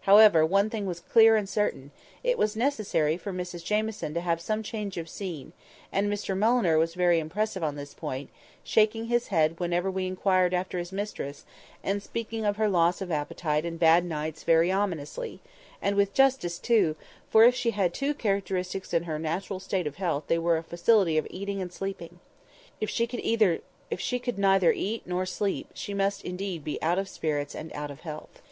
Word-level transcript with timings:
However, 0.00 0.44
one 0.44 0.68
thing 0.68 0.84
was 0.86 0.98
clear 0.98 1.36
and 1.36 1.48
certain—it 1.48 2.36
was 2.36 2.56
necessary 2.56 3.16
for 3.16 3.32
Mrs 3.32 3.62
Jamieson 3.64 4.14
to 4.14 4.20
have 4.20 4.40
some 4.40 4.64
change 4.64 4.96
of 4.96 5.08
scene; 5.08 5.52
and 5.92 6.10
Mr 6.12 6.36
Mulliner 6.36 6.76
was 6.76 6.94
very 6.96 7.20
impressive 7.20 7.62
on 7.62 7.76
this 7.76 7.94
point, 7.94 8.28
shaking 8.64 9.04
his 9.04 9.28
head 9.28 9.60
whenever 9.60 9.88
we 9.88 10.08
inquired 10.08 10.52
after 10.52 10.80
his 10.80 10.90
mistress, 10.90 11.44
and 11.84 12.02
speaking 12.02 12.44
of 12.44 12.56
her 12.56 12.68
loss 12.68 13.00
of 13.00 13.12
appetite 13.12 13.64
and 13.64 13.78
bad 13.78 14.04
nights 14.04 14.42
very 14.42 14.72
ominously; 14.72 15.38
and 15.80 15.94
with 15.94 16.12
justice 16.12 16.58
too, 16.58 16.96
for 17.30 17.44
if 17.44 17.54
she 17.54 17.70
had 17.70 17.94
two 17.94 18.12
characteristics 18.12 18.92
in 18.92 19.04
her 19.04 19.20
natural 19.20 19.60
state 19.60 19.86
of 19.86 19.98
health 19.98 20.24
they 20.26 20.36
were 20.36 20.56
a 20.56 20.64
facility 20.64 21.16
of 21.16 21.28
eating 21.30 21.62
and 21.62 21.72
sleeping. 21.72 22.18
If 22.80 22.90
she 22.90 23.06
could 23.06 23.20
neither 24.38 24.72
eat 24.72 25.02
nor 25.06 25.26
sleep, 25.26 25.70
she 25.74 25.94
must 25.94 26.24
be 26.24 26.28
indeed 26.28 26.78
out 26.82 26.98
of 26.98 27.08
spirits 27.08 27.54
and 27.54 27.72
out 27.72 27.92
of 27.92 28.00
health. 28.00 28.42